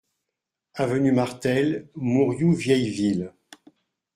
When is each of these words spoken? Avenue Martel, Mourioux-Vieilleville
Avenue 0.73 1.11
Martel, 1.11 1.87
Mourioux-Vieilleville 1.93 3.31